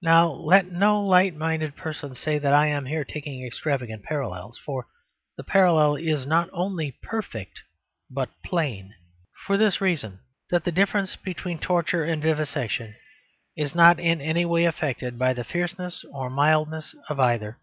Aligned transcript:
Now 0.00 0.28
let 0.28 0.72
no 0.72 1.02
light 1.04 1.36
minded 1.36 1.76
person 1.76 2.14
say 2.14 2.38
that 2.38 2.54
I 2.54 2.68
am 2.68 2.86
here 2.86 3.04
taking 3.04 3.44
extravagant 3.44 4.02
parallels; 4.02 4.56
for 4.56 4.86
the 5.36 5.44
parallel 5.44 5.96
is 5.96 6.26
not 6.26 6.48
only 6.50 6.92
perfect, 7.02 7.60
but 8.08 8.30
plain. 8.42 8.94
For 9.46 9.58
this 9.58 9.82
reason: 9.82 10.20
that 10.48 10.64
the 10.64 10.72
difference 10.72 11.16
between 11.16 11.58
torture 11.58 12.04
and 12.04 12.22
vivisection 12.22 12.94
is 13.54 13.74
not 13.74 14.00
in 14.00 14.22
any 14.22 14.46
way 14.46 14.64
affected 14.64 15.18
by 15.18 15.34
the 15.34 15.44
fierceness 15.44 16.06
or 16.10 16.30
mildness 16.30 16.94
of 17.10 17.20
either. 17.20 17.58